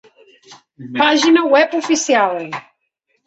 [0.97, 2.35] Pàgina web oficial.